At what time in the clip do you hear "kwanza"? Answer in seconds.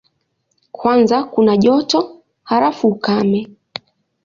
0.71-1.17